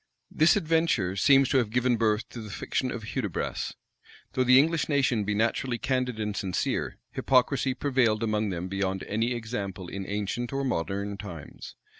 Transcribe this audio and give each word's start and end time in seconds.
This 0.31 0.55
adventure 0.55 1.15
seems 1.15 1.47
to 1.49 1.59
have 1.59 1.69
given 1.69 1.95
birth 1.95 2.27
to 2.29 2.41
the 2.41 2.49
fiction 2.49 2.89
of 2.89 3.03
Hudibras. 3.09 3.75
Though 4.33 4.43
the 4.43 4.57
English 4.57 4.89
nation 4.89 5.25
be 5.25 5.35
naturally 5.35 5.77
candid 5.77 6.19
and 6.19 6.35
sincere, 6.35 6.97
hypocrisy 7.11 7.75
prevailed 7.75 8.23
among 8.23 8.49
them 8.49 8.67
beyond 8.67 9.03
any 9.03 9.33
example 9.33 9.89
in 9.89 10.07
ancient 10.09 10.51
or 10.53 10.63
modern 10.63 11.17
times. 11.17 11.75